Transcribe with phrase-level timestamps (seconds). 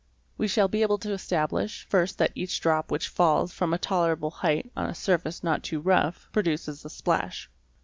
[0.35, 4.31] We shall be able to establish, first that each drop which falls from a tolerable
[4.31, 7.51] height on_ a surface not too rough, produces a splash.